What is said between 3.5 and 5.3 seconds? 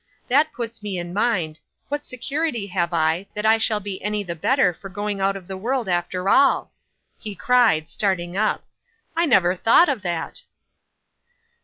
shall be any the better for going